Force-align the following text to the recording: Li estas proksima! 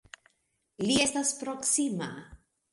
Li 0.85 0.97
estas 1.05 1.35
proksima! 1.43 2.11